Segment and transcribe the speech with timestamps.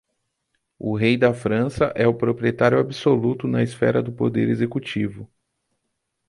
[0.79, 5.29] O rei da França é o proprietário absoluto na esfera do poder executivo.